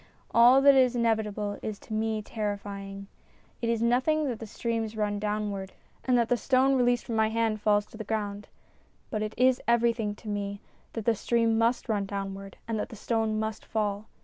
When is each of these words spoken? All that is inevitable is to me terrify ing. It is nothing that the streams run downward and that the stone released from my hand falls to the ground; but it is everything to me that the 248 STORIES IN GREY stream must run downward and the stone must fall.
All 0.33 0.63
that 0.63 0.73
is 0.73 0.95
inevitable 0.95 1.59
is 1.61 1.77
to 1.81 1.93
me 1.93 2.23
terrify 2.23 2.81
ing. 2.85 3.07
It 3.61 3.69
is 3.69 3.83
nothing 3.83 4.25
that 4.29 4.39
the 4.39 4.47
streams 4.47 4.97
run 4.97 5.19
downward 5.19 5.73
and 6.03 6.17
that 6.17 6.27
the 6.27 6.37
stone 6.37 6.73
released 6.75 7.05
from 7.05 7.15
my 7.15 7.29
hand 7.29 7.61
falls 7.61 7.85
to 7.85 7.97
the 7.97 8.03
ground; 8.03 8.47
but 9.11 9.21
it 9.21 9.35
is 9.37 9.61
everything 9.67 10.15
to 10.15 10.27
me 10.27 10.59
that 10.93 11.05
the 11.05 11.13
248 11.13 11.15
STORIES 11.17 11.43
IN 11.43 11.47
GREY 11.49 11.51
stream 11.53 11.57
must 11.59 11.87
run 11.89 12.05
downward 12.07 12.57
and 12.67 12.79
the 12.79 12.95
stone 12.95 13.39
must 13.39 13.63
fall. 13.63 14.07